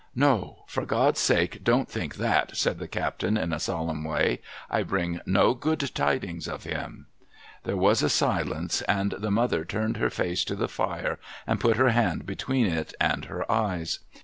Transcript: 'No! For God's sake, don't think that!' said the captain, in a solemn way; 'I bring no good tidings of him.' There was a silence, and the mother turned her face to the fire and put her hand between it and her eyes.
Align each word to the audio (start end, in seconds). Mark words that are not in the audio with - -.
'No! 0.29 0.63
For 0.65 0.83
God's 0.83 1.19
sake, 1.19 1.63
don't 1.63 1.87
think 1.87 2.15
that!' 2.15 2.57
said 2.57 2.79
the 2.79 2.87
captain, 2.87 3.37
in 3.37 3.53
a 3.53 3.59
solemn 3.59 4.03
way; 4.03 4.41
'I 4.71 4.81
bring 4.81 5.21
no 5.27 5.53
good 5.53 5.91
tidings 5.93 6.47
of 6.47 6.63
him.' 6.63 7.05
There 7.65 7.77
was 7.77 8.01
a 8.01 8.09
silence, 8.09 8.81
and 8.87 9.11
the 9.11 9.29
mother 9.29 9.63
turned 9.63 9.97
her 9.97 10.09
face 10.09 10.43
to 10.45 10.55
the 10.55 10.67
fire 10.67 11.19
and 11.45 11.59
put 11.59 11.77
her 11.77 11.89
hand 11.89 12.25
between 12.25 12.65
it 12.65 12.95
and 12.99 13.25
her 13.25 13.45
eyes. 13.51 13.99